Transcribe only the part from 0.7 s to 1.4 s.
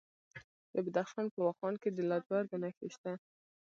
د بدخشان په